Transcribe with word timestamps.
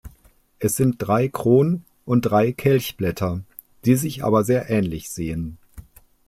Es 0.57 0.77
sind 0.77 0.95
drei 0.97 1.27
Kron- 1.27 1.83
und 2.05 2.21
drei 2.21 2.53
Kelchblätter, 2.53 3.43
die 3.85 3.95
sich 3.97 4.23
aber 4.23 4.43
sehr 4.43 4.67
ähnlich 4.67 5.11
sehen. 5.11 5.59